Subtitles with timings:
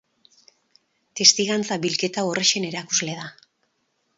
[1.21, 3.29] Testigantza bilketa hau horrexen erakusle da.